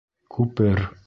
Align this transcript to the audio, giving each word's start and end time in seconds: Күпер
Күпер 0.37 0.83